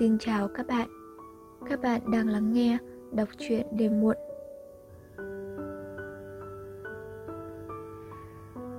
[0.00, 0.88] Xin chào các bạn.
[1.70, 2.78] Các bạn đang lắng nghe
[3.12, 4.16] đọc truyện đêm muộn.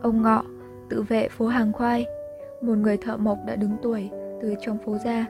[0.02, 0.44] Ông Ngọ,
[0.89, 2.05] tự vệ phố Hàng Khoai,
[2.62, 4.10] một người thợ mộc đã đứng tuổi
[4.42, 5.26] từ trong phố ra.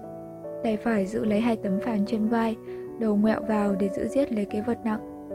[0.64, 2.56] Tay phải giữ lấy hai tấm phản trên vai,
[3.00, 5.30] đầu ngoẹo vào để giữ giết lấy cái vật nặng.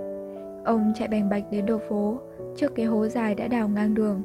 [0.64, 2.20] Ông chạy bành bạch đến đầu phố,
[2.56, 4.22] trước cái hố dài đã đào ngang đường.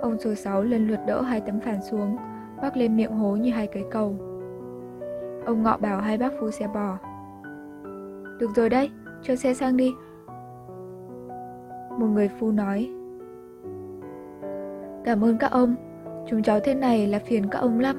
[0.00, 2.16] Ông số 6 lần lượt đỡ hai tấm phản xuống,
[2.62, 4.27] bắc lên miệng hố như hai cái cầu.
[5.48, 6.98] Ông ngọ bảo hai bác phu xe bò.
[8.38, 8.90] Được rồi đấy,
[9.22, 9.94] cho xe sang đi.
[11.98, 12.90] Một người phu nói.
[15.04, 15.74] Cảm ơn các ông,
[16.26, 17.96] chúng cháu thế này là phiền các ông lắm.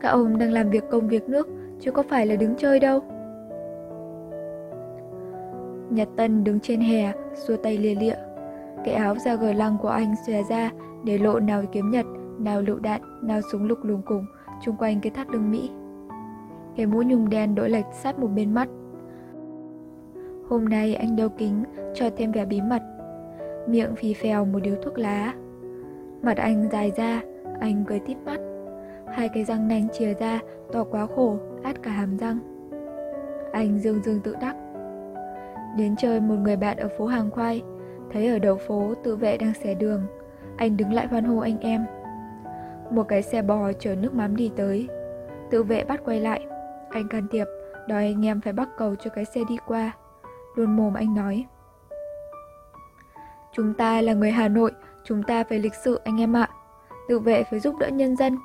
[0.00, 1.48] Các ông đang làm việc công việc nước,
[1.80, 3.00] chứ có phải là đứng chơi đâu.
[5.90, 8.16] Nhật Tân đứng trên hè, xua tay lia lịa.
[8.84, 10.70] Cái áo da gờ lăng của anh xòe ra
[11.04, 12.06] để lộ nào kiếm nhật,
[12.38, 14.26] nào lựu đạn, nào súng lục lùng cùng
[14.62, 15.70] chung quanh cái thắt lưng Mỹ.
[16.76, 18.68] Cái mũ nhung đen đổi lệch sát một bên mắt.
[20.48, 22.82] Hôm nay anh đeo kính cho thêm vẻ bí mật.
[23.66, 25.34] Miệng phì phèo một điếu thuốc lá.
[26.22, 27.22] Mặt anh dài ra,
[27.60, 28.40] anh cười tít mắt.
[29.12, 30.40] Hai cái răng nanh chìa ra,
[30.72, 32.38] to quá khổ, át cả hàm răng.
[33.52, 34.56] Anh dương dương tự đắc.
[35.76, 37.62] Đến chơi một người bạn ở phố Hàng Khoai,
[38.12, 40.00] thấy ở đầu phố tự vệ đang xẻ đường.
[40.56, 41.84] Anh đứng lại hoan hô anh em.
[42.90, 44.88] Một cái xe bò chở nước mắm đi tới.
[45.50, 46.46] Tự vệ bắt quay lại.
[46.94, 47.46] Anh can thiệp,
[47.88, 49.92] đòi anh em phải bắt cầu cho cái xe đi qua.
[50.54, 51.46] Luôn mồm anh nói.
[53.52, 54.72] Chúng ta là người Hà Nội,
[55.04, 56.48] chúng ta phải lịch sự anh em ạ.
[57.08, 58.36] Tự vệ phải giúp đỡ nhân dân.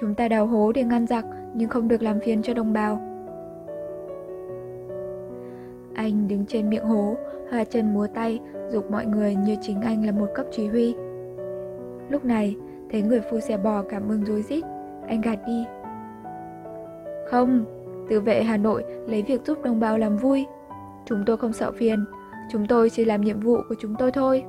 [0.00, 2.94] Chúng ta đào hố để ngăn giặc, nhưng không được làm phiền cho đồng bào.
[5.94, 7.16] Anh đứng trên miệng hố,
[7.50, 10.94] hoa chân múa tay, dục mọi người như chính anh là một cấp chỉ huy.
[12.08, 12.56] Lúc này,
[12.90, 14.64] thấy người phu xe bò cảm ơn rối rít,
[15.06, 15.64] anh gạt đi.
[17.30, 17.64] Không,
[18.12, 20.46] tự vệ Hà Nội lấy việc giúp đồng bào làm vui.
[21.04, 22.04] Chúng tôi không sợ phiền,
[22.50, 24.44] chúng tôi chỉ làm nhiệm vụ của chúng tôi thôi.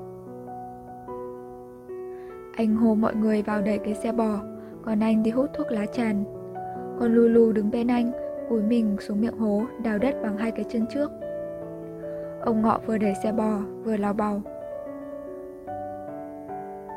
[2.56, 4.40] Anh hô mọi người vào đẩy cái xe bò,
[4.86, 6.24] còn anh thì hút thuốc lá tràn.
[7.00, 8.12] Con Lulu đứng bên anh,
[8.50, 11.12] cúi mình xuống miệng hố, đào đất bằng hai cái chân trước.
[12.42, 14.42] Ông Ngọ vừa đẩy xe bò, vừa lao bào.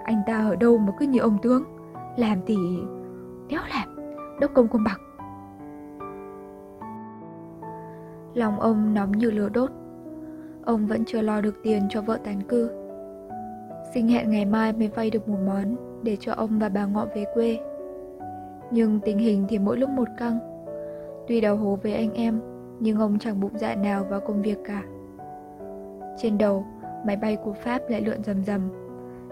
[0.05, 1.63] Anh ta ở đâu mà cứ như ông tướng,
[2.17, 2.57] làm thì
[3.49, 3.97] Nếu làm,
[4.41, 5.16] đốc công công bằng.
[8.37, 9.71] Lòng ông nóng như lửa đốt.
[10.65, 12.71] Ông vẫn chưa lo được tiền cho vợ tán cư.
[13.95, 17.07] Sinh hẹn ngày mai mới vay được một món để cho ông và bà Ngọ
[17.15, 17.59] về quê.
[18.71, 20.39] Nhưng tình hình thì mỗi lúc một căng.
[21.29, 22.41] Tuy đầu hố với anh em,
[22.81, 24.83] nhưng ông chẳng bụng dạ nào vào công việc cả.
[26.19, 26.65] Trên đầu,
[27.07, 28.61] máy bay của Pháp lại lượn rầm rầm,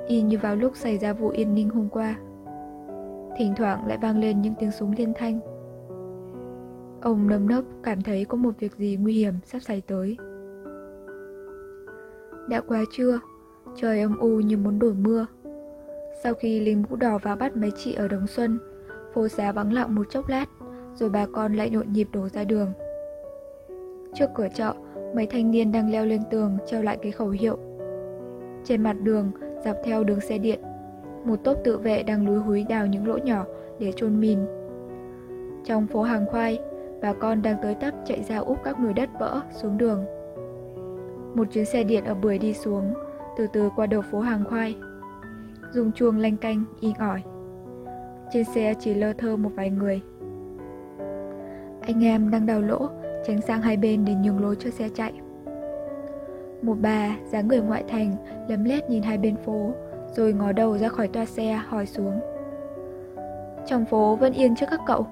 [0.07, 2.15] y như vào lúc xảy ra vụ Yên Ninh hôm qua.
[3.37, 5.41] Thỉnh thoảng lại vang lên những tiếng súng liên thanh.
[7.05, 10.17] Ông nâm nấp cảm thấy có một việc gì nguy hiểm sắp xảy tới.
[12.49, 13.21] Đã quá trưa,
[13.77, 15.27] trời âm u như muốn đổ mưa.
[16.23, 18.59] Sau khi lính mũ đỏ vào bắt mấy chị ở Đồng Xuân,
[19.15, 20.47] phố xá vắng lặng một chốc lát,
[20.95, 22.73] rồi bà con lại nhộn nhịp đổ ra đường.
[24.15, 24.75] Trước cửa chợ,
[25.17, 27.59] mấy thanh niên đang leo lên tường treo lại cái khẩu hiệu.
[28.65, 29.31] Trên mặt đường,
[29.65, 30.61] dọc theo đường xe điện,
[31.25, 33.45] một tốp tự vệ đang lúi húi đào những lỗ nhỏ
[33.79, 34.39] để chôn mìn.
[35.65, 36.61] Trong phố hàng khoai,
[37.03, 40.05] bà con đang tới tấp chạy ra úp các núi đất vỡ xuống đường.
[41.35, 42.95] Một chuyến xe điện ở bưởi đi xuống,
[43.37, 44.77] từ từ qua đầu phố hàng khoai.
[45.73, 47.23] Dùng chuông lanh canh, in ỏi.
[48.33, 50.01] Trên xe chỉ lơ thơ một vài người.
[51.81, 52.89] Anh em đang đào lỗ,
[53.27, 55.13] tránh sang hai bên để nhường lối cho xe chạy.
[56.63, 58.17] Một bà, dáng người ngoại thành,
[58.49, 59.71] lấm lét nhìn hai bên phố,
[60.13, 62.21] rồi ngó đầu ra khỏi toa xe hỏi xuống.
[63.67, 65.07] Trong phố vẫn yên trước các cậu.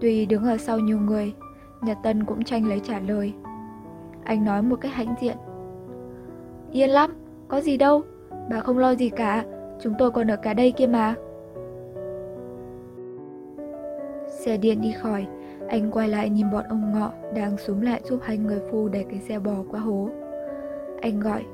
[0.00, 1.34] Tuy đứng ở sau nhiều người,
[1.82, 3.34] Nhật Tân cũng tranh lấy trả lời.
[4.24, 5.36] Anh nói một cách hãnh diện.
[6.72, 7.14] Yên lắm,
[7.48, 8.02] có gì đâu,
[8.50, 9.44] bà không lo gì cả,
[9.80, 11.14] chúng tôi còn ở cả đây kia mà.
[14.28, 15.26] Xe điện đi khỏi,
[15.68, 19.04] anh quay lại nhìn bọn ông ngọ đang xuống lại giúp hai người phu đẩy
[19.04, 20.08] cái xe bò qua hố.
[21.00, 21.44] Anh gọi,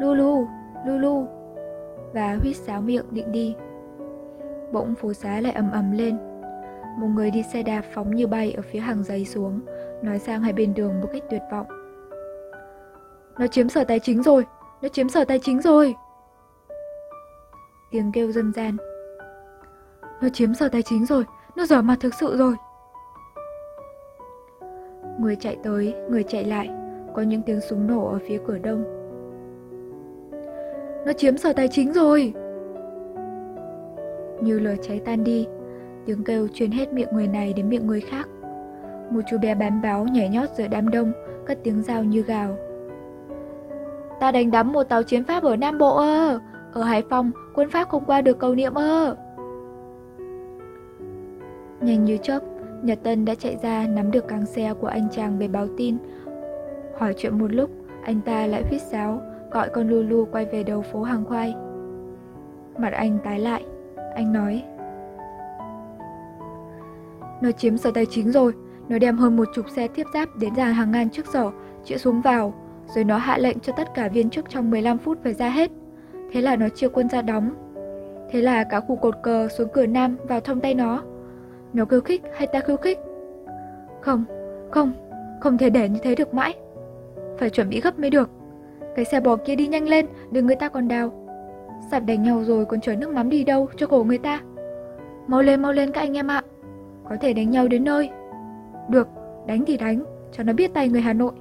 [0.00, 0.46] Lulu,
[0.86, 1.26] Lulu,
[2.12, 3.54] và huýt sáo miệng định đi.
[4.72, 6.31] Bỗng phố xá lại ầm ầm lên.
[6.98, 9.60] Một người đi xe đạp phóng như bay ở phía hàng giấy xuống,
[10.02, 11.66] nói sang hai bên đường một cách tuyệt vọng.
[13.38, 14.44] Nó chiếm sở tài chính rồi,
[14.82, 15.94] nó chiếm sở tài chính rồi.
[17.90, 18.76] Tiếng kêu dân gian.
[20.22, 21.24] Nó chiếm sở tài chính rồi,
[21.56, 22.54] nó dở mặt thực sự rồi.
[25.18, 26.70] Người chạy tới, người chạy lại,
[27.14, 28.84] có những tiếng súng nổ ở phía cửa đông.
[31.06, 32.34] Nó chiếm sở tài chính rồi.
[34.40, 35.46] Như lửa cháy tan đi,
[36.06, 38.28] tiếng kêu truyền hết miệng người này đến miệng người khác.
[39.10, 41.12] Một chú bé bám báo nhảy nhót giữa đám đông,
[41.46, 42.56] cất tiếng dao như gào.
[44.20, 46.40] Ta đánh đắm một tàu chiến Pháp ở Nam Bộ ơ,
[46.72, 49.16] ở Hải Phòng quân Pháp không qua được cầu niệm ơ.
[51.80, 52.40] Nhanh như chớp,
[52.82, 55.96] Nhật Tân đã chạy ra nắm được càng xe của anh chàng về báo tin.
[56.98, 57.70] Hỏi chuyện một lúc,
[58.04, 59.20] anh ta lại huýt sáo,
[59.50, 61.54] gọi con Lulu quay về đầu phố hàng khoai.
[62.78, 63.64] Mặt anh tái lại,
[64.14, 64.64] anh nói
[67.42, 68.52] nó chiếm sở tài chính rồi,
[68.88, 71.50] nó đem hơn một chục xe tiếp giáp đến dàn hàng ngàn trước sở,
[71.84, 72.54] chĩa xuống vào,
[72.94, 75.70] rồi nó hạ lệnh cho tất cả viên chức trong 15 phút phải ra hết.
[76.32, 77.50] Thế là nó chia quân ra đóng.
[78.30, 81.02] Thế là cả khu cột cờ xuống cửa Nam vào trong tay nó.
[81.72, 82.98] Nó khiêu khích hay ta khiêu khích?
[84.00, 84.24] Không,
[84.70, 84.92] không,
[85.40, 86.54] không thể để như thế được mãi.
[87.38, 88.30] Phải chuẩn bị gấp mới được.
[88.96, 91.12] Cái xe bò kia đi nhanh lên, đừng người ta còn đào.
[91.90, 94.40] Sạp đánh nhau rồi còn chở nước mắm đi đâu cho cổ người ta.
[95.26, 96.42] Mau lên mau lên các anh em ạ.
[97.08, 98.10] Có thể đánh nhau đến nơi.
[98.90, 99.08] Được,
[99.46, 101.32] đánh thì đánh, cho nó biết tay người Hà Nội.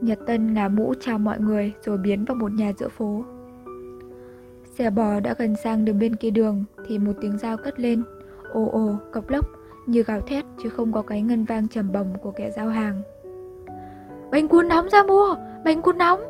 [0.00, 3.24] Nhật Tân ngả mũ chào mọi người rồi biến vào một nhà giữa phố.
[4.64, 8.02] Xe bò đã gần sang đường bên kia đường thì một tiếng dao cất lên,
[8.52, 9.46] ồ ồ, cộc lốc,
[9.86, 13.02] như gào thét chứ không có cái ngân vang trầm bồng của kẻ giao hàng.
[14.30, 16.20] Bánh cuốn nóng ra mua, bánh cuốn nóng.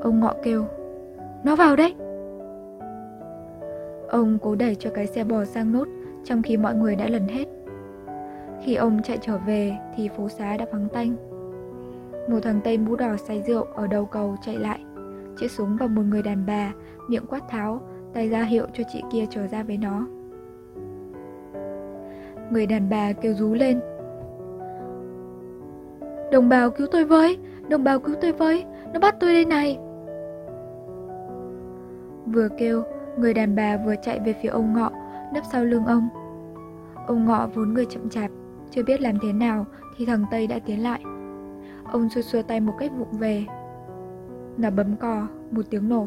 [0.00, 0.64] Ông ngọ kêu,
[1.44, 1.94] nó vào đấy
[4.10, 5.88] Ông cố đẩy cho cái xe bò sang nốt
[6.24, 7.48] trong khi mọi người đã lần hết.
[8.64, 11.16] Khi ông chạy trở về thì phố xá đã vắng tanh.
[12.30, 14.80] Một thằng Tây mũ đỏ say rượu ở đầu cầu chạy lại,
[15.38, 16.72] chĩa súng vào một người đàn bà,
[17.08, 17.80] miệng quát tháo,
[18.14, 20.06] tay ra hiệu cho chị kia trở ra với nó.
[22.50, 23.80] Người đàn bà kêu rú lên.
[26.32, 27.38] Đồng bào cứu tôi với,
[27.68, 29.78] đồng bào cứu tôi với, nó bắt tôi đây này.
[32.32, 32.82] Vừa kêu,
[33.16, 34.90] người đàn bà vừa chạy về phía ông ngọ,
[35.34, 36.08] nấp sau lưng ông.
[37.06, 38.30] Ông ngọ vốn người chậm chạp,
[38.70, 39.66] chưa biết làm thế nào
[39.96, 41.00] thì thằng Tây đã tiến lại.
[41.84, 43.44] Ông xua xua tay một cách vụng về.
[44.56, 46.06] Nó bấm cò, một tiếng nổ.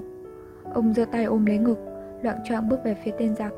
[0.73, 1.77] Ông giơ tay ôm lấy ngực,
[2.21, 3.53] loạn choạng bước về phía tên giặc.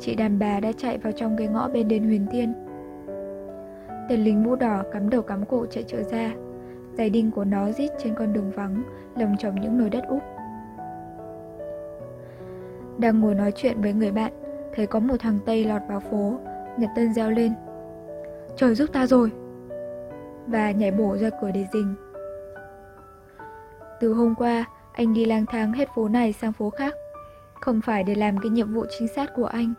[0.00, 2.54] Chị đàn bà đã chạy vào trong cái ngõ bên đền huyền tiên.
[4.08, 6.34] Tên lính mũ đỏ cắm đầu cắm cổ chạy trở ra.
[6.98, 8.82] Giày đinh của nó rít trên con đường vắng,
[9.16, 10.22] lồng trồng những nồi đất úp.
[12.98, 14.32] Đang ngồi nói chuyện với người bạn,
[14.74, 16.38] thấy có một thằng Tây lọt vào phố,
[16.78, 17.52] Nhật Tân reo lên.
[18.56, 19.30] Trời giúp ta rồi!
[20.46, 21.94] Và nhảy bổ ra cửa để dình.
[24.00, 26.94] Từ hôm qua, anh đi lang thang hết phố này sang phố khác.
[27.60, 29.74] Không phải để làm cái nhiệm vụ trinh sát của anh,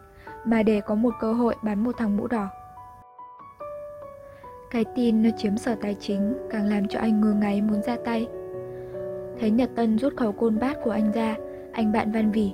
[0.46, 2.50] mà để có một cơ hội bắn một thằng mũ đỏ.
[4.72, 7.98] Cái tin nó chiếm sở tài chính càng làm cho anh ngơ ngáy muốn ra
[8.06, 8.28] tay.
[9.40, 11.36] Thấy Nhật Tân rút khẩu côn bát của anh ra,
[11.72, 12.54] anh bạn van vỉ.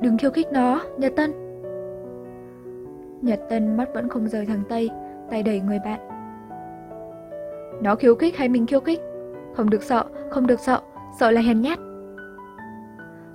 [0.00, 1.32] Đừng khiêu khích nó, Nhật Tân.
[3.22, 4.90] Nhật Tân mắt vẫn không rời thằng Tây,
[5.30, 6.00] tay đẩy người bạn.
[7.82, 9.00] Nó khiêu khích hay mình khiêu khích?
[9.54, 10.80] Không được sợ, không được sợ,
[11.18, 11.78] sợ là hèn nhát.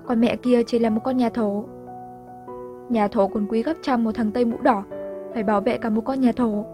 [0.05, 1.65] Con mẹ kia chỉ là một con nhà thổ.
[2.89, 4.83] Nhà thổ còn quý gấp trăm một thằng Tây mũ đỏ,
[5.33, 6.65] phải bảo vệ cả một con nhà thổ.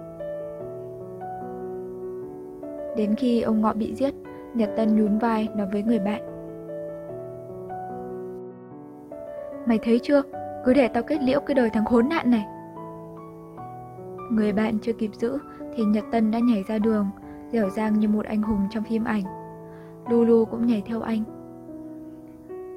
[2.98, 4.14] Đến khi ông ngọ bị giết,
[4.54, 6.29] Nhật Tân nhún vai nói với người bạn.
[9.70, 10.22] Mày thấy chưa,
[10.66, 12.46] cứ để tao kết liễu cái đời thằng khốn nạn này.
[14.32, 15.38] Người bạn chưa kịp giữ
[15.76, 17.08] thì Nhật Tân đã nhảy ra đường,
[17.52, 19.24] dẻo dang như một anh hùng trong phim ảnh.
[20.10, 21.24] Lulu cũng nhảy theo anh.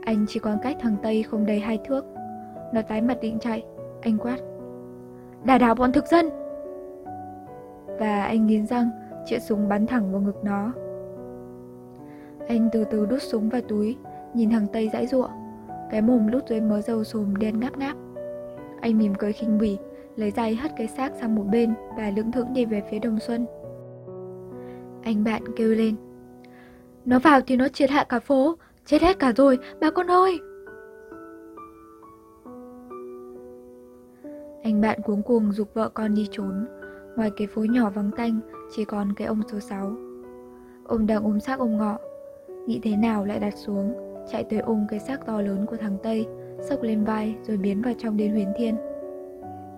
[0.04, 2.04] Anh chỉ còn cách thằng Tây không đầy hai thước.
[2.74, 3.64] Nó tái mặt định chạy,
[4.00, 4.36] anh quát.
[5.44, 6.30] Đà đảo bọn thực dân!
[7.98, 8.90] Và anh nghiến răng,
[9.26, 10.72] chĩa súng bắn thẳng vào ngực nó.
[12.48, 13.96] Anh từ từ đút súng vào túi,
[14.34, 15.30] nhìn thằng Tây dãi ruộng.
[15.92, 17.96] Cái mồm lút dưới mớ dầu sùm đen ngáp ngáp.
[18.80, 19.78] Anh mỉm cười khinh bỉ,
[20.16, 23.18] lấy giày hất cái xác sang một bên và lững thững đi về phía Đồng
[23.20, 23.46] Xuân.
[25.02, 25.96] Anh bạn kêu lên.
[27.04, 30.38] Nó vào thì nó triệt hạ cả phố, chết hết cả rồi, bà con ơi!
[34.62, 36.66] Anh bạn cuống cuồng dục vợ con đi trốn,
[37.16, 38.40] ngoài cái phố nhỏ vắng tanh
[38.76, 39.92] chỉ còn cái ông số 6.
[40.84, 41.98] Ông đang ôm xác ông ngọ,
[42.66, 45.96] nghĩ thế nào lại đặt xuống, chạy tới ôm cái xác to lớn của thằng
[46.02, 46.26] Tây,
[46.60, 48.76] sốc lên vai rồi biến vào trong đến huyền thiên.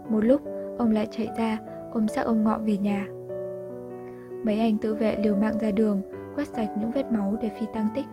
[0.09, 0.41] Một lúc,
[0.79, 1.59] ông lại chạy ra,
[1.93, 3.07] ôm xác ông ngọ về nhà.
[4.45, 6.03] Mấy anh tự vệ liều mạng ra đường,
[6.37, 8.07] quét sạch những vết máu để phi tăng tích.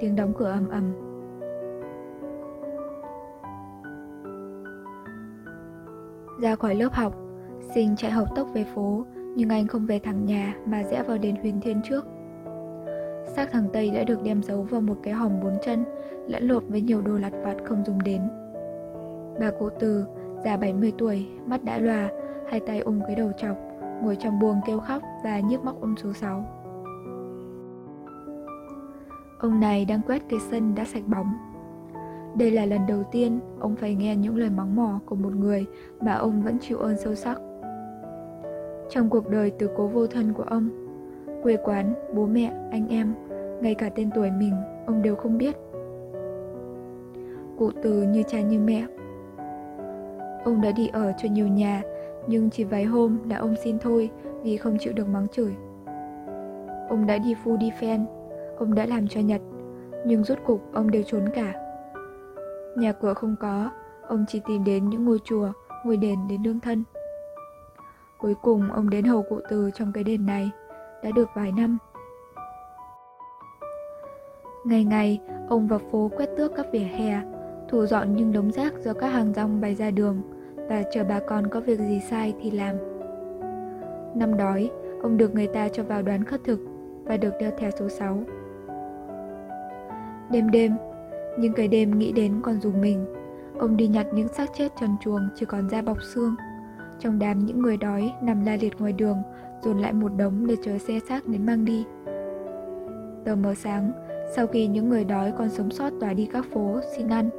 [0.00, 0.92] Tiếng đóng cửa ầm ầm.
[6.40, 7.26] Ra khỏi lớp học,
[7.74, 9.04] Sinh chạy học tốc về phố,
[9.36, 12.06] nhưng anh không về thẳng nhà mà rẽ vào đền huyền thiên trước.
[13.36, 15.84] Xác thằng Tây đã được đem giấu vào một cái hòm bốn chân,
[16.28, 18.20] lẫn lộn với nhiều đồ lặt vặt không dùng đến.
[19.40, 20.04] Bà cụ Từ,
[20.44, 22.08] già 70 tuổi, mắt đã lòa,
[22.48, 23.56] hai tay ôm cái đầu chọc,
[24.02, 26.44] ngồi trong buồng kêu khóc và nhức móc ông số 6.
[29.38, 31.32] Ông này đang quét cây sân đã sạch bóng.
[32.38, 35.66] Đây là lần đầu tiên ông phải nghe những lời mắng mỏ của một người
[36.00, 37.38] mà ông vẫn chịu ơn sâu sắc.
[38.90, 40.68] Trong cuộc đời từ cố vô thân của ông,
[41.42, 43.14] quê quán, bố mẹ, anh em,
[43.60, 44.54] ngay cả tên tuổi mình,
[44.86, 45.56] ông đều không biết.
[47.58, 48.86] Cụ từ như cha như mẹ.
[50.44, 51.82] Ông đã đi ở cho nhiều nhà,
[52.26, 54.10] nhưng chỉ vài hôm là ông xin thôi
[54.42, 55.54] vì không chịu được mắng chửi.
[56.88, 58.06] Ông đã đi phu đi phen,
[58.58, 59.40] ông đã làm cho Nhật,
[60.06, 61.54] nhưng rốt cục ông đều trốn cả.
[62.76, 63.70] Nhà cửa không có,
[64.08, 65.52] ông chỉ tìm đến những ngôi chùa,
[65.84, 66.84] ngôi đền để nương thân.
[68.18, 70.50] Cuối cùng ông đến hầu cụ từ trong cái đền này,
[71.02, 71.78] đã được vài năm.
[74.66, 77.22] Ngày ngày, ông vào phố quét tước các vỉa hè,
[77.68, 80.22] thu dọn những đống rác do các hàng rong bày ra đường
[80.68, 82.76] và chờ bà con có việc gì sai thì làm.
[84.14, 84.70] Năm đói,
[85.02, 86.60] ông được người ta cho vào đoán khất thực
[87.04, 88.24] và được đeo theo số 6.
[90.30, 90.72] Đêm đêm,
[91.38, 93.06] những cái đêm nghĩ đến còn dùng mình,
[93.58, 96.34] ông đi nhặt những xác chết trần chuồng chỉ còn da bọc xương.
[96.98, 99.22] Trong đám những người đói nằm la liệt ngoài đường,
[99.62, 101.84] dồn lại một đống để chờ xe xác đến mang đi.
[103.24, 103.92] Tờ mờ sáng,
[104.34, 107.30] sau khi những người đói còn sống sót tỏa đi các phố xin ăn,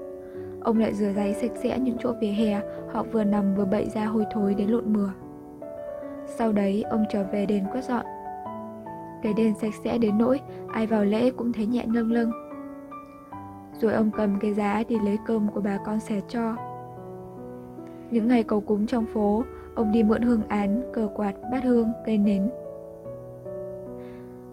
[0.62, 3.90] ông lại rửa giấy sạch sẽ những chỗ vỉa hè họ vừa nằm vừa bậy
[3.90, 5.10] ra hôi thối đến lộn mửa.
[6.26, 8.06] Sau đấy, ông trở về đền quét dọn.
[9.24, 12.32] Cái đền sạch sẽ đến nỗi ai vào lễ cũng thấy nhẹ lâng lâng.
[13.82, 16.56] Rồi ông cầm cái giá đi lấy cơm của bà con xẻ cho.
[18.12, 19.44] Những ngày cầu cúng trong phố,
[19.76, 22.50] ông đi mượn hương án, cờ quạt, bát hương, cây nến.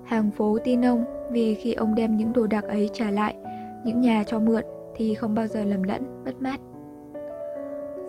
[0.04, 3.36] Hàng phố tin ông vì khi ông đem những đồ đạc ấy trả lại,
[3.84, 4.64] những nhà cho mượn
[4.96, 6.60] thì không bao giờ lầm lẫn, mất mát.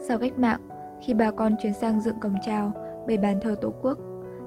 [0.07, 0.59] Sau cách mạng,
[1.01, 2.71] khi bà con chuyển sang dựng cổng chào,
[3.07, 3.99] bày bàn thờ tổ quốc,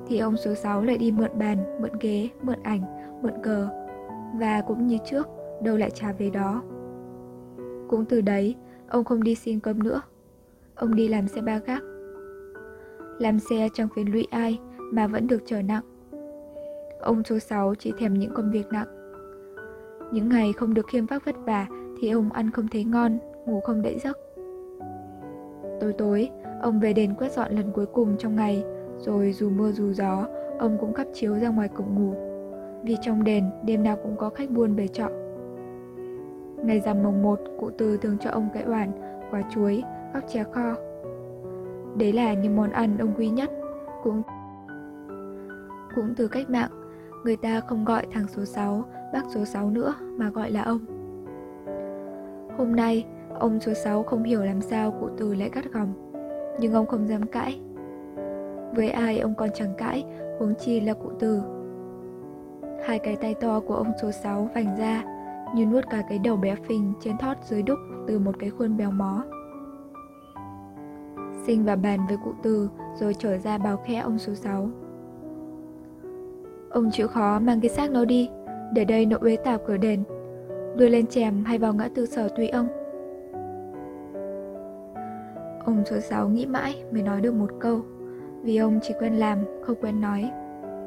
[0.06, 2.80] thì ông số 6 lại đi mượn bàn, mượn ghế, mượn ảnh,
[3.22, 3.68] mượn cờ,
[4.40, 5.28] và cũng như trước,
[5.62, 6.62] đâu lại trả về đó.
[7.88, 8.54] Cũng từ đấy,
[8.88, 10.02] ông không đi xin cơm nữa.
[10.74, 11.82] Ông đi làm xe ba gác.
[13.18, 14.58] Làm xe chẳng phiền lụy ai
[14.92, 15.97] mà vẫn được trở nặng.
[17.00, 18.86] Ông số 6 chỉ thèm những công việc nặng.
[20.12, 21.66] Những ngày không được khiêm vác vất vả
[22.00, 24.18] thì ông ăn không thấy ngon, ngủ không đậy giấc.
[25.80, 26.30] Tối tối,
[26.62, 28.64] ông về đền quét dọn lần cuối cùng trong ngày,
[28.98, 30.26] rồi dù mưa dù gió,
[30.58, 32.14] ông cũng cắp chiếu ra ngoài cổng ngủ.
[32.82, 35.08] Vì trong đền, đêm nào cũng có khách buôn về trọ.
[36.64, 38.90] Ngày rằm mồng 1, cụ từ thường cho ông cái oản,
[39.30, 39.82] quả chuối,
[40.14, 40.74] góc chè kho.
[41.96, 43.50] Đấy là những món ăn ông quý nhất,
[44.02, 44.22] cũng
[45.94, 46.70] cũng từ cách mạng,
[47.24, 50.78] người ta không gọi thằng số 6, bác số 6 nữa mà gọi là ông.
[52.58, 53.06] Hôm nay,
[53.38, 56.12] ông số 6 không hiểu làm sao cụ từ lại gắt gỏng,
[56.60, 57.60] nhưng ông không dám cãi.
[58.74, 60.04] Với ai ông còn chẳng cãi,
[60.38, 61.42] huống chi là cụ từ.
[62.86, 65.04] Hai cái tay to của ông số 6 vành ra,
[65.54, 68.76] như nuốt cả cái đầu bé phình trên thót dưới đúc từ một cái khuôn
[68.76, 69.24] béo mó.
[71.46, 72.70] Sinh và bàn với cụ từ
[73.00, 74.68] rồi trở ra bào khẽ ông số 6.
[76.78, 78.30] Ông chịu khó mang cái xác nó đi,
[78.72, 80.04] để đây nội uế tạp cửa đền,
[80.76, 82.68] đưa lên chèm hay vào ngã tư sở tùy ông.
[85.64, 87.80] Ông số 6 nghĩ mãi mới nói được một câu,
[88.42, 90.30] vì ông chỉ quen làm, không quen nói,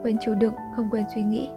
[0.04, 1.50] quen chịu đựng, không quen suy nghĩ.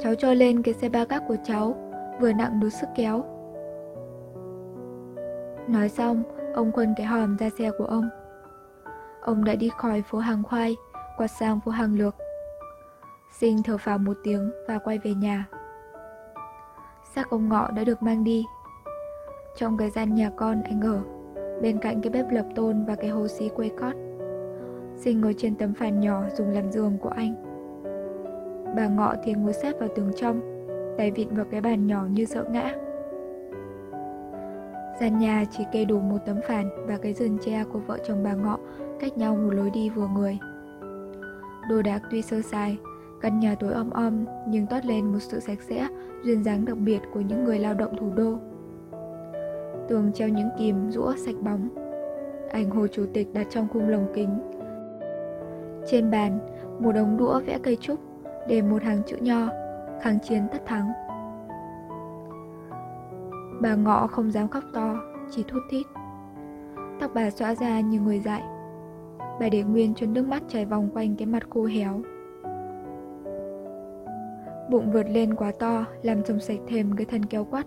[0.00, 1.76] Cháu cho lên cái xe ba gác của cháu,
[2.20, 3.24] vừa nặng đủ sức kéo.
[5.68, 6.22] Nói xong,
[6.54, 8.08] ông quần cái hòm ra xe của ông.
[9.22, 10.76] Ông đã đi khỏi phố hàng khoai,
[11.18, 12.14] quạt sang phố hàng lược.
[13.32, 15.46] Sinh thở phào một tiếng và quay về nhà.
[17.14, 18.44] Xác ông ngọ đã được mang đi.
[19.56, 21.00] Trong cái gian nhà con anh ở,
[21.62, 23.94] bên cạnh cái bếp lập tôn và cái hồ xí quê cót.
[24.96, 27.34] Sinh ngồi trên tấm phản nhỏ dùng làm giường của anh.
[28.76, 30.40] Bà ngọ thì ngồi sát vào tường trong,
[30.98, 32.74] tay vịn vào cái bàn nhỏ như sợ ngã.
[35.00, 38.22] Gian nhà chỉ kê đủ một tấm phản và cái giường tre của vợ chồng
[38.24, 38.58] bà ngọ
[39.00, 40.38] cách nhau một lối đi vừa người.
[41.68, 42.78] Đồ đạc tuy sơ sài,
[43.20, 45.88] căn nhà tối om om nhưng toát lên một sự sạch sẽ,
[46.22, 48.38] duyên dáng đặc biệt của những người lao động thủ đô.
[49.88, 51.68] Tường treo những kìm rũa sạch bóng.
[52.50, 54.40] Ảnh hồ chủ tịch đặt trong khung lồng kính.
[55.86, 56.38] Trên bàn,
[56.78, 57.98] một đống đũa vẽ cây trúc,
[58.48, 59.48] để một hàng chữ nho,
[60.02, 60.92] kháng chiến tất thắng.
[63.60, 64.96] Bà ngọ không dám khóc to,
[65.30, 65.86] chỉ thút thít.
[67.00, 68.42] Tóc bà xõa ra như người dại.
[69.40, 72.00] Bà để nguyên cho nước mắt chảy vòng quanh cái mặt khô héo.
[74.70, 77.66] Bụng vượt lên quá to, làm trông sạch thêm cái thân kéo quắt,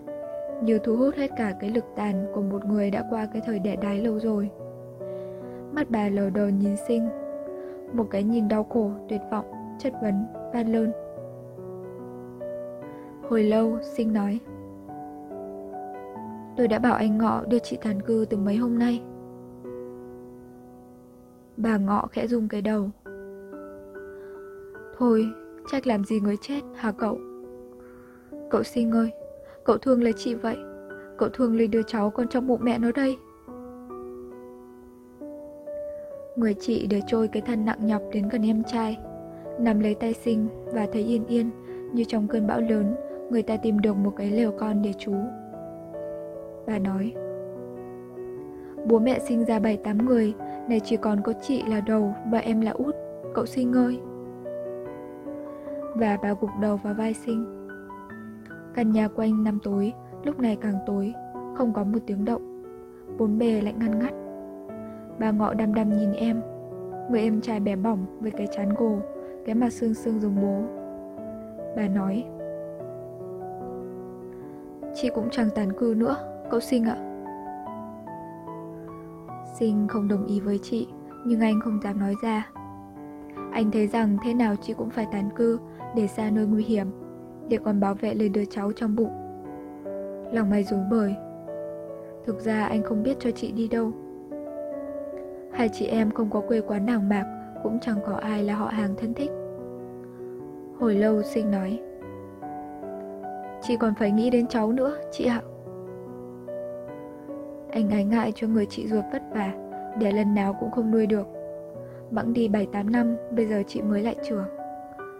[0.62, 3.58] như thu hút hết cả cái lực tàn của một người đã qua cái thời
[3.58, 4.50] đẻ đái lâu rồi.
[5.72, 7.08] Mắt bà lờ đờ nhìn sinh,
[7.92, 9.46] một cái nhìn đau khổ, tuyệt vọng,
[9.78, 10.92] chất vấn, van lơn.
[13.30, 14.40] Hồi lâu, sinh nói
[16.56, 19.02] Tôi đã bảo anh Ngọ đưa chị tàn cư từ mấy hôm nay
[21.62, 22.90] Bà Ngọ khẽ rung cái đầu.
[24.98, 25.28] Thôi,
[25.70, 27.18] trách làm gì người chết hả cậu?
[28.50, 29.10] Cậu sinh ơi,
[29.64, 30.56] cậu thương lấy chị vậy
[31.18, 33.16] Cậu thương lấy đứa cháu còn trong bụng mẹ nó đây.
[36.36, 38.98] Người chị để trôi cái thân nặng nhọc đến gần em trai
[39.60, 41.50] Nằm lấy tay sinh và thấy yên yên
[41.92, 42.94] Như trong cơn bão lớn
[43.30, 45.14] Người ta tìm được một cái lều con để trú.
[46.66, 47.12] Bà nói
[48.86, 50.34] Bố mẹ sinh ra bảy tám người
[50.68, 52.94] này chỉ còn có chị là đầu Và em là út,
[53.34, 54.00] Cậu sinh ơi.
[55.94, 57.68] Và bà gục đầu vào vai sinh.
[58.74, 59.92] Căn nhà quanh năm tối,
[60.24, 61.14] Lúc này càng tối,
[61.54, 62.62] Không có một tiếng động.
[63.18, 64.12] Bốn bề lạnh ngăn ngắt.
[65.18, 66.40] Bà ngọ đăm đăm nhìn em.
[67.10, 68.98] Người em trai bé bỏng với cái chán gồ,
[69.46, 70.62] Cái mặt xương xương giống bố.
[71.76, 72.24] Bà nói,
[74.94, 76.16] Chị cũng chẳng tàn cư nữa,
[76.50, 77.11] Cậu Sinh ạ.
[79.52, 80.86] Sinh không đồng ý với chị
[81.24, 82.50] Nhưng anh không dám nói ra.
[83.52, 85.58] Anh thấy rằng thế nào chị cũng phải tán cư
[85.96, 86.86] Để xa nơi nguy hiểm
[87.48, 89.12] Để còn bảo vệ lời đứa cháu trong bụng.
[90.32, 91.14] Lòng mày rối bời.
[92.24, 93.92] Thực ra anh không biết cho chị đi đâu.
[95.52, 97.24] Hai chị em không có quê quán nào mạc
[97.62, 99.30] Cũng chẳng có ai là họ hàng thân thích.
[100.78, 101.80] Hồi lâu sinh nói
[103.62, 105.42] Chị còn phải nghĩ đến cháu nữa, chị ạ.
[107.72, 109.52] Anh ái ngại cho người chị ruột vất vả
[109.98, 111.26] Để lần nào cũng không nuôi được
[112.10, 114.44] Bẵng đi 7-8 năm, bây giờ chị mới lại trường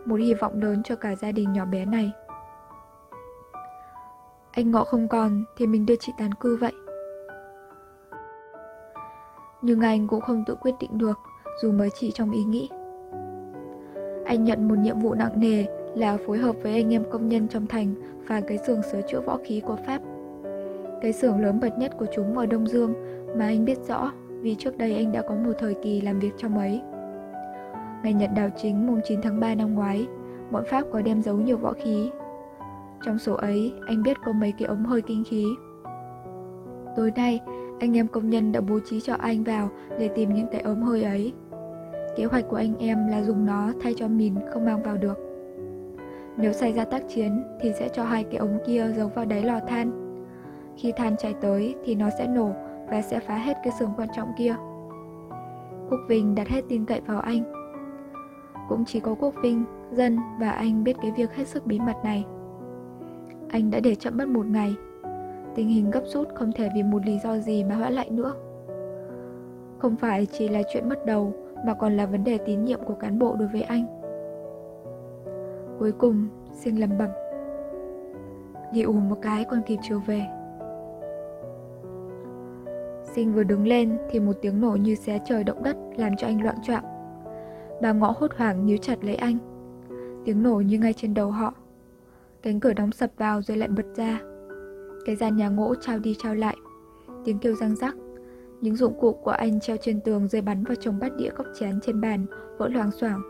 [0.04, 2.12] Một hy vọng lớn cho cả gia đình nhỏ bé này
[4.52, 6.72] Anh ngọ không còn thì mình đưa chị tán cư vậy
[9.62, 11.18] nhưng anh cũng không tự quyết định được
[11.62, 12.68] dù mới chỉ trong ý nghĩ.
[14.24, 17.48] Anh nhận một nhiệm vụ nặng nề là phối hợp với anh em công nhân
[17.48, 17.94] trong thành
[18.28, 20.00] và cái xưởng sửa chữa võ khí của Pháp.
[21.02, 22.94] Cái xưởng lớn bậc nhất của chúng ở Đông Dương
[23.36, 26.32] mà anh biết rõ vì trước đây anh đã có một thời kỳ làm việc
[26.36, 26.80] trong ấy.
[28.02, 30.06] Ngày Nhật đào chính mùng 9 tháng 3 năm ngoái,
[30.50, 32.10] bọn Pháp có đem giấu nhiều võ khí.
[33.04, 35.46] Trong số ấy, anh biết có mấy cái ống hơi kinh khí.
[36.96, 37.40] Tối nay,
[37.80, 40.82] anh em công nhân đã bố trí cho anh vào để tìm những cái ống
[40.82, 41.32] hơi ấy.
[42.16, 45.18] Kế hoạch của anh em là dùng nó thay cho mìn không mang vào được.
[46.36, 49.42] Nếu xảy ra tác chiến thì sẽ cho hai cái ống kia giấu vào đáy
[49.42, 50.01] lò than.
[50.76, 52.50] Khi than cháy tới thì nó sẽ nổ
[52.88, 54.54] và sẽ phá hết cái xưởng quan trọng kia.
[55.90, 57.42] Quốc Vinh đặt hết tin cậy vào anh.
[58.68, 61.96] Cũng chỉ có Quốc Vinh, Dân và anh biết cái việc hết sức bí mật
[62.04, 62.24] này.
[63.48, 64.74] Anh đã để chậm mất một ngày
[65.54, 68.34] Tình hình gấp rút không thể vì một lý do gì mà hoãn lại nữa.
[69.78, 71.32] Không phải chỉ là chuyện mất đầu
[71.66, 73.86] mà còn là vấn đề tín nhiệm của cán bộ đối với anh.
[75.78, 77.08] Cuối cùng, sinh lầm bẩm.
[78.72, 80.26] Đi ù một cái còn kịp trở về.
[83.14, 86.26] Sinh vừa đứng lên thì một tiếng nổ như xé trời động đất làm cho
[86.26, 86.84] anh loạn choạng.
[87.82, 89.38] Bà ngõ hốt hoảng níu chặt lấy anh.
[90.24, 91.54] Tiếng nổ như ngay trên đầu họ.
[92.42, 94.20] Cánh cửa đóng sập vào rồi lại bật ra.
[95.04, 96.56] Cái gian nhà ngỗ trao đi trao lại
[97.24, 97.94] Tiếng kêu răng rắc
[98.60, 101.46] Những dụng cụ của anh treo trên tường rơi bắn vào chồng bát đĩa cốc
[101.60, 102.26] chén trên bàn,
[102.58, 103.22] Vỡ loang xoảng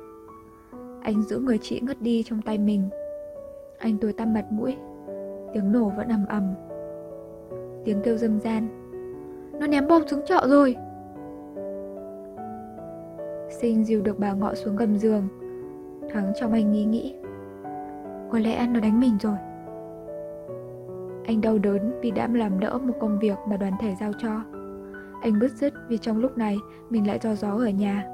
[1.02, 2.88] Anh giữ người chị ngất đi trong tay mình
[3.78, 4.76] Anh tối tăm mặt mũi
[5.54, 6.54] Tiếng nổ vẫn ầm ầm
[7.84, 8.81] Tiếng kêu dâm gian
[9.62, 10.76] nó ném bom xuống chợ rồi
[13.50, 15.28] Sinh dìu được bà ngọ xuống gầm giường
[16.12, 17.14] Thoáng trong anh nghĩ nghĩ
[18.30, 19.36] Có lẽ nó đánh mình rồi
[21.26, 24.40] anh đau đớn vì đã làm đỡ một công việc mà đoàn thể giao cho.
[25.22, 26.56] Anh bứt rứt vì trong lúc này
[26.90, 28.06] mình lại do gió ở nhà.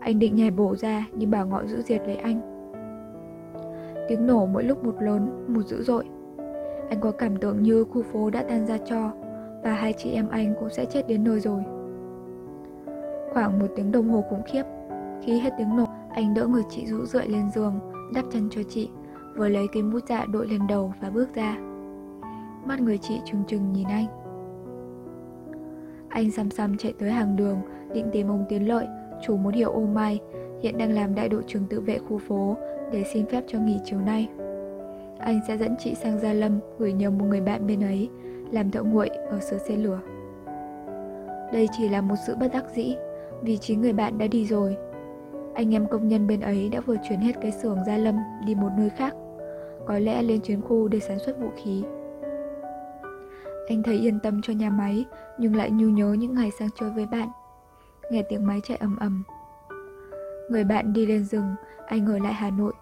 [0.00, 2.40] Anh định nhảy bổ ra nhưng bà ngọ giữ diệt lấy anh.
[4.08, 6.04] Tiếng nổ mỗi lúc một lớn, một dữ dội.
[6.88, 9.10] Anh có cảm tưởng như khu phố đã tan ra cho
[9.62, 11.62] và hai chị em anh cũng sẽ chết đến nơi rồi.
[13.32, 14.62] Khoảng một tiếng đồng hồ khủng khiếp,
[15.22, 17.74] khi hết tiếng nổ, anh đỡ người chị rũ rượi lên giường,
[18.14, 18.90] đắp chân cho chị,
[19.36, 21.58] vừa lấy cái mũ dạ đội lên đầu và bước ra.
[22.64, 24.06] Mắt người chị trừng trừng nhìn anh
[26.08, 27.58] Anh xăm xăm chạy tới hàng đường
[27.94, 28.86] Định tìm ông Tiến Lợi
[29.26, 30.20] Chủ một hiệu ô mai
[30.62, 32.56] Hiện đang làm đại đội trưởng tự vệ khu phố
[32.92, 34.28] Để xin phép cho nghỉ chiều nay
[35.18, 38.08] Anh sẽ dẫn chị sang Gia Lâm Gửi nhờ một người bạn bên ấy
[38.52, 40.00] làm thợ nguội ở sửa xe lửa
[41.52, 42.96] Đây chỉ là một sự bất đắc dĩ
[43.42, 44.76] Vì chính người bạn đã đi rồi
[45.54, 48.54] Anh em công nhân bên ấy đã vừa chuyển hết cái xưởng Gia Lâm đi
[48.54, 49.14] một nơi khác,
[49.86, 51.84] có lẽ lên chuyến khu để sản xuất vũ khí.
[53.68, 55.04] Anh thấy yên tâm cho nhà máy,
[55.38, 57.28] nhưng lại nhu nhớ những ngày sang chơi với bạn.
[58.10, 59.22] Nghe tiếng máy chạy ầm ầm.
[60.50, 61.54] Người bạn đi lên rừng,
[61.86, 62.72] anh ở lại Hà Nội.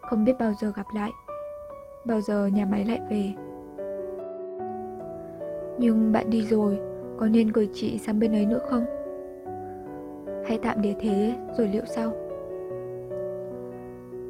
[0.00, 1.10] Không biết bao giờ gặp lại.
[2.04, 3.34] Bao giờ nhà máy lại về.
[5.80, 6.78] Nhưng bạn đi rồi,
[7.16, 8.84] có nên gửi chị sang bên ấy nữa không?
[10.46, 12.12] Hãy tạm để thế rồi liệu sau?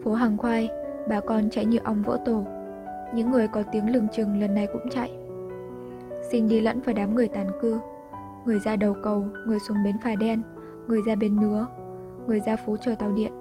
[0.04, 0.68] Phố hàng khoai,
[1.08, 2.44] bà con chạy như ong vỡ tổ.
[3.14, 5.10] Những người có tiếng lừng chừng lần này cũng chạy.
[6.30, 7.78] Sinh đi lẫn vào đám người tàn cư.
[8.44, 10.42] Người ra đầu cầu, người xuống bến phà đen,
[10.86, 11.66] người ra bến nứa,
[12.26, 13.32] người ra phố chờ tàu điện.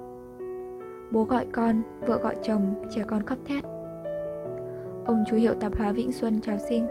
[1.12, 3.64] Bố gọi con, vợ gọi chồng, trẻ con khóc thét.
[5.06, 6.88] Ông chú hiệu tạp hóa Vĩnh Xuân chào sinh.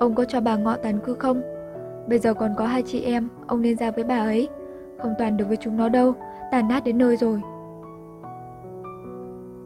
[0.00, 1.42] Ông có cho bà ngọ tàn cư không?
[2.08, 4.48] Bây giờ còn có hai chị em, ông nên ra với bà ấy.
[4.98, 6.12] Không toàn được với chúng nó đâu,
[6.50, 7.40] tàn nát đến nơi rồi.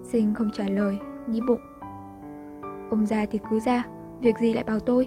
[0.03, 1.61] Sinh không trả lời, nghĩ bụng.
[2.91, 3.85] Ông ra thì cứ ra,
[4.21, 5.07] việc gì lại bảo tôi?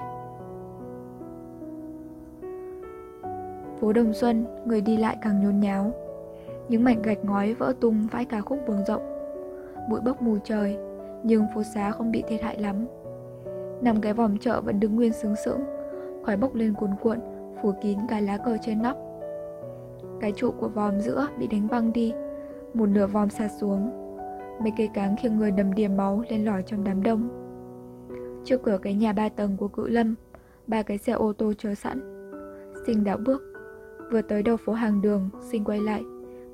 [3.80, 5.92] Phố Đồng Xuân, người đi lại càng nhốn nháo.
[6.70, 9.02] Những mảnh gạch ngói vỡ tung vãi cả khúc đường rộng.
[9.90, 10.78] Bụi bốc mù trời,
[11.24, 12.86] nhưng phố xá không bị thiệt hại lắm.
[13.82, 15.64] Nằm cái vòng chợ vẫn đứng nguyên sướng sững,
[16.26, 17.20] khói bốc lên cuồn cuộn,
[17.62, 18.98] phủ kín cái lá cờ trên nóc.
[20.22, 22.14] Cái trụ của vòm giữa bị đánh văng đi,
[22.74, 23.92] một nửa vòm sạt xuống.
[24.62, 27.30] Mấy cây cáng khiêng người đầm đìa máu lên lỏi trong đám đông.
[28.44, 30.16] Trước cửa cái nhà ba tầng của cự lâm,
[30.68, 32.00] ba cái xe ô tô chờ sẵn.
[32.88, 33.44] Sinh đảo bước,
[34.12, 36.04] vừa tới đầu phố hàng đường, sinh quay lại.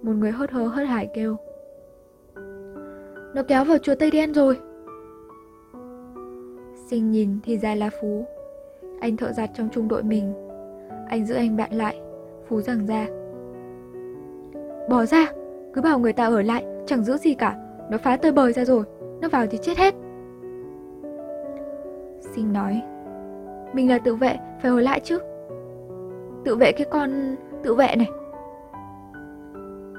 [0.02, 1.36] Một người hốt hơ hớt hải kêu.
[3.36, 4.60] Nó kéo vào chùa Tây Đen rồi.
[6.94, 8.26] Sinh nhìn thì ra là Phú.
[9.02, 10.34] Anh thợ giặt trong trung đội mình.
[11.08, 12.02] Anh giữ anh bạn lại,
[12.48, 13.08] Phú rằng ra.
[14.90, 15.32] Bỏ ra,
[15.74, 17.58] cứ bảo người ta ở lại, chẳng giữ gì cả.
[17.92, 18.84] Nó phá tơi bời ra rồi,
[19.22, 19.94] nó vào thì chết hết.
[22.20, 22.82] Sinh nói,
[23.74, 25.20] mình là tự vệ, phải ở lại chứ.
[26.46, 28.10] Tự vệ cái con tự vệ này.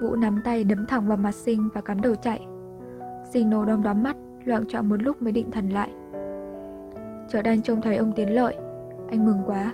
[0.03, 2.47] Vũ nắm tay đấm thẳng vào mặt Sinh và cắm đầu chạy.
[3.31, 5.91] Sinh nổ đom đóm mắt, loạn trọng một lúc mới định thần lại
[7.29, 8.57] chợ đang trông thấy ông Tiến Lợi,
[9.11, 9.73] anh mừng quá.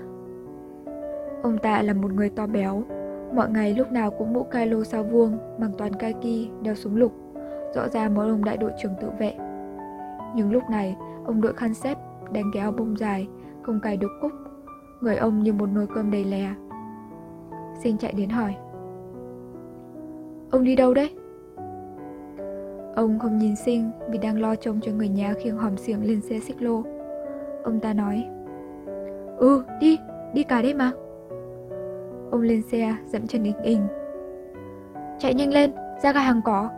[1.42, 2.82] Ông ta là một người to béo,
[3.34, 6.96] mọi ngày lúc nào cũng mũ cai lô sao vuông, bằng toàn kaki, đeo súng
[6.96, 7.12] lục,
[7.74, 9.34] rõ ràng một ông đại đội trưởng tự vệ.
[10.34, 11.98] Nhưng lúc này, ông đội khăn xếp,
[12.32, 13.28] đánh cái áo bông dài,
[13.62, 14.32] không cài đục cúc,
[15.00, 16.54] người ông như một nồi cơm đầy lè.
[17.82, 18.54] Sinh chạy đến hỏi.
[20.50, 21.10] Ông đi đâu đấy?
[22.94, 26.20] Ông không nhìn Sinh vì đang lo trông cho người nhà khiêng hòm xiềng lên
[26.20, 26.82] xe xích lô.
[27.64, 28.28] Ông ta nói.
[29.38, 29.98] Ừ, đi,
[30.34, 30.92] đi cả đấy mà.
[32.30, 33.86] Ông lên xe, dẫm chân inh inh.
[35.18, 36.70] Chạy nhanh lên, ra ga hàng cỏ.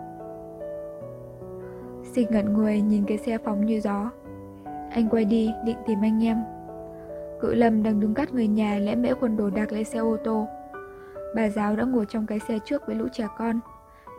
[2.02, 4.10] Sinh ngẩn người nhìn cái xe phóng như gió.
[4.90, 6.36] Anh quay đi, định tìm anh em.
[7.40, 10.16] Cự lâm đang đứng cắt người nhà lẽ mẽ quần đồ đạc lấy xe ô
[10.24, 10.46] tô.
[11.36, 13.60] Bà giáo đã ngồi trong cái xe trước với lũ trẻ con.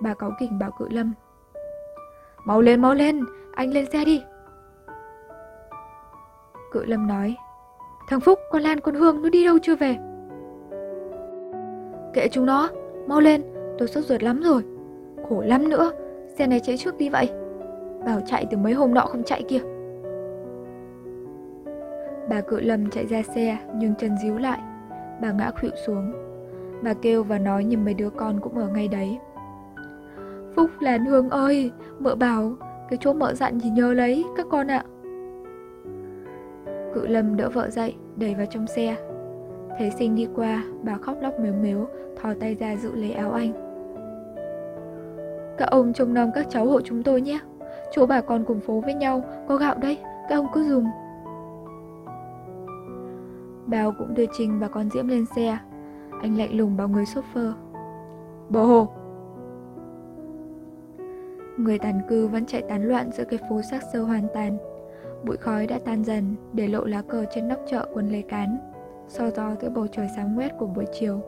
[0.01, 1.13] Bà cáu kỉnh bảo cự lâm.
[2.45, 3.21] Mau lên, mau lên,
[3.55, 4.23] anh lên xe đi.
[6.73, 7.35] Cự lâm nói.
[8.07, 9.97] Thằng Phúc, con Lan, con Hương nó đi đâu chưa về?
[12.13, 12.69] Kệ chúng nó
[13.07, 13.41] Mau lên,
[13.77, 14.63] tôi sốt ruột lắm rồi.
[15.29, 15.91] Khổ lắm nữa
[16.37, 17.29] Xe này chạy trước đi vậy.
[18.05, 19.59] Bảo chạy từ mấy hôm nọ không chạy kia.
[22.29, 24.59] Bà cự lâm chạy ra xe Nhưng chân díu lại.
[25.21, 26.13] Bà ngã khuỵu xuống.
[26.83, 29.19] Bà kêu và nói nhìn mấy đứa con cũng ở ngay đấy.
[30.55, 32.53] Phúc Lan Hương ơi Mợ bảo
[32.89, 34.83] Cái chỗ mợ dặn thì nhớ lấy các con ạ.
[36.93, 38.95] Cự lâm đỡ vợ dậy, đẩy vào trong xe.
[39.77, 41.87] Thấy sinh đi qua, bà khóc lóc mếu mếu,
[42.21, 43.53] thò tay ra giữ lấy áo anh.
[45.57, 47.39] Các ông trông nom các cháu hộ chúng tôi nhé.
[47.91, 49.97] Chỗ bà con cùng phố với nhau, có gạo đây,
[50.29, 50.85] các ông cứ dùng.
[53.65, 55.57] Bao cũng đưa Trinh và con Diễm lên xe.
[56.21, 57.53] Anh lạnh lùng bảo người chauffeur.
[58.49, 58.87] Bồ hồ!
[61.57, 64.57] Người tàn cư vẫn chạy tán loạn giữa cái phố xác sơ hoàn tàn.
[65.23, 68.57] Bụi khói đã tan dần, để lộ lá cờ trên nóc chợ quân lê cán,
[69.07, 71.19] so gió giữa bầu trời sáng quét của buổi chiều.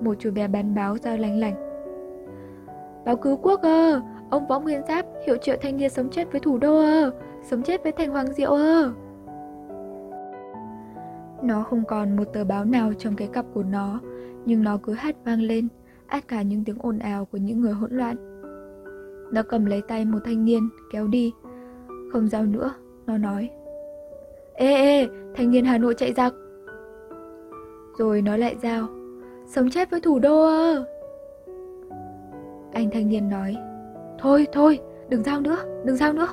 [0.00, 1.54] Một chú bé bán báo giao lanh lảnh.
[3.04, 6.40] Báo cứu quốc ơ, ông Võ Nguyên Giáp, hiệu triệu thanh niên sống chết với
[6.40, 7.10] thủ đô ơ,
[7.50, 8.92] sống chết với thành hoàng diệu ơ.
[11.42, 14.00] Nó không còn một tờ báo nào trong cái cặp của nó,
[14.44, 15.68] nhưng nó cứ hát vang lên,
[16.06, 18.16] át cả những tiếng ồn ào của những người hỗn loạn.
[19.32, 21.32] Nó cầm lấy tay một thanh niên, kéo đi,
[22.12, 22.74] không giao nữa,
[23.06, 23.50] nó nói.
[24.54, 26.34] Ê ê, thanh niên Hà Nội chạy giặc.
[27.98, 28.88] Rồi nó lại giao.
[29.50, 30.84] Sống chết với thủ đô ơ
[32.72, 33.56] Anh thanh niên nói
[34.18, 36.28] Thôi thôi đừng giao nữa đừng giao nữa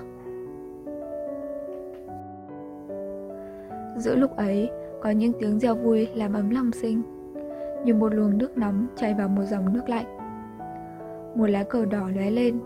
[3.97, 4.69] Giữa lúc ấy
[5.01, 7.01] có những tiếng reo vui làm ấm lòng sinh
[7.85, 10.17] Như một luồng nước nóng chảy vào một dòng nước lạnh
[11.35, 12.59] Một lá cờ đỏ lóe lên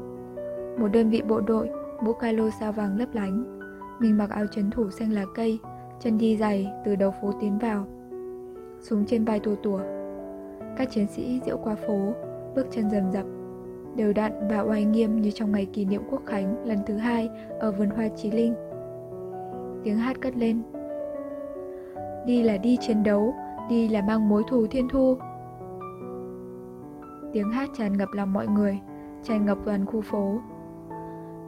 [0.77, 1.69] Một đơn vị bộ đội
[2.01, 3.59] mũ calo sao vàng lấp lánh.
[3.99, 5.59] Mình mặc áo chấn thủ xanh lá cây,
[5.99, 7.85] chân đi giày từ đầu phố tiến vào.
[8.79, 9.79] Súng trên vai tua tủa.
[10.77, 12.13] Các chiến sĩ diễu qua phố,
[12.55, 13.25] bước chân rầm rập.
[13.95, 17.29] Đều đặn và oai nghiêm như trong ngày kỷ niệm quốc khánh lần thứ hai
[17.59, 18.53] ở vườn hoa chí linh.
[19.83, 20.61] Tiếng hát cất lên.
[22.25, 23.33] Đi là đi chiến đấu,
[23.69, 25.17] đi là mang mối thù thiên thu.
[27.33, 28.79] Tiếng hát tràn ngập lòng mọi người,
[29.23, 30.39] tràn ngập toàn khu phố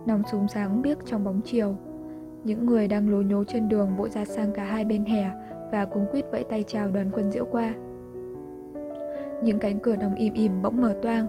[0.05, 1.75] nòng súng sáng biếc trong bóng chiều
[2.43, 5.29] những người đang lố nhố trên đường vội ra sang cả hai bên hè
[5.71, 7.73] và cuống quýt vẫy tay chào đoàn quân diễu qua.
[9.43, 11.27] Những cánh cửa đóng im im bỗng mở toang.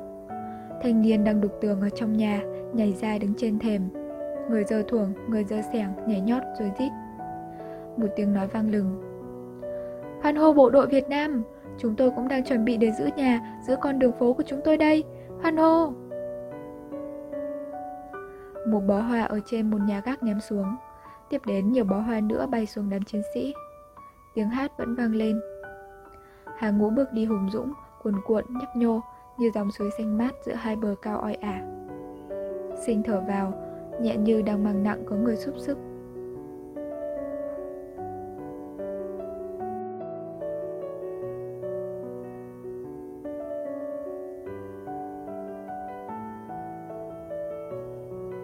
[0.82, 3.82] Thanh niên đang đục tường ở trong nhà, nhảy ra đứng trên thềm.
[4.50, 6.90] Người dơ thuồng, người dơ sẻng, nhảy nhót rồi rít.
[7.96, 9.02] Một tiếng nói vang lừng.
[10.22, 11.42] Hoan hô bộ đội Việt Nam,
[11.78, 14.60] chúng tôi cũng đang chuẩn bị để giữ nhà, giữ con đường phố của chúng
[14.64, 15.04] tôi đây.
[15.42, 15.92] Hoan hô!
[18.66, 20.77] Một bó hoa ở trên một nhà gác ném xuống.
[21.29, 23.55] Tiếp đến nhiều bó hoa nữa bay xuống đám chiến sĩ.
[24.35, 25.40] Tiếng hát vẫn vang lên.
[26.59, 27.72] Hàng ngũ bước đi hùng dũng,
[28.03, 29.00] cuồn cuộn, nhấp nhô
[29.38, 31.62] Như dòng suối xanh mát giữa hai bờ cao oi ả.
[32.87, 33.53] Sinh thở vào,
[34.00, 35.79] nhẹ như đang mang nặng có người xúc sức.